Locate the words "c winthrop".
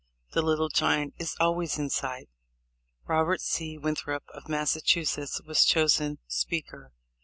3.39-4.23